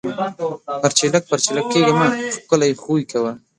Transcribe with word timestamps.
پَرچېلک 0.81 1.23
پَرچېلک 1.29 1.65
کېږه 1.73 1.93
مه! 1.99 2.07
ښکلے 2.35 2.69
خوئې 2.81 3.03
کوه۔ 3.11 3.33